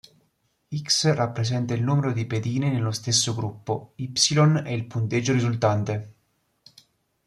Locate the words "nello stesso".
2.71-3.35